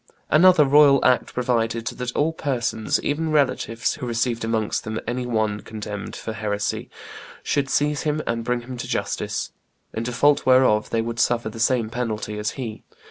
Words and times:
Another 0.31 0.65
royal 0.65 0.99
act 1.05 1.31
provided 1.31 1.85
that 1.85 2.11
all 2.15 2.33
persons, 2.33 2.99
even 3.03 3.29
relatives, 3.31 3.93
who 3.93 4.07
received 4.07 4.43
amongst 4.43 4.83
them 4.83 4.99
any 5.05 5.27
one 5.27 5.59
condemned 5.59 6.15
for 6.15 6.33
heresy 6.33 6.89
should 7.43 7.69
seize 7.69 8.01
him 8.01 8.19
and 8.25 8.43
bring 8.43 8.61
him 8.61 8.77
to 8.77 8.87
justice, 8.87 9.51
in 9.93 10.01
default 10.01 10.43
whereof 10.43 10.89
they 10.89 11.03
would 11.03 11.19
suffer 11.19 11.49
the 11.51 11.59
same 11.59 11.91
penalty 11.91 12.39
as 12.39 12.49
he. 12.57 12.81